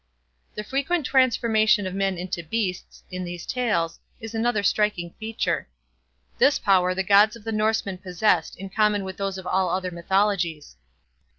The 0.55 0.63
frequent 0.63 1.05
transformation 1.05 1.85
of 1.85 1.93
men 1.93 2.17
into 2.17 2.41
beasts, 2.41 3.03
in 3.11 3.23
these 3.23 3.45
tales, 3.45 3.99
is 4.19 4.33
another 4.33 4.63
striking 4.63 5.11
feature. 5.19 5.69
This 6.39 6.57
power 6.57 6.95
the 6.95 7.03
gods 7.03 7.35
of 7.35 7.43
the 7.43 7.51
Norseman 7.51 7.99
possessed 7.99 8.55
in 8.55 8.71
common 8.71 9.03
with 9.03 9.17
those 9.17 9.37
of 9.37 9.45
all 9.45 9.69
other 9.69 9.91
mythologies. 9.91 10.75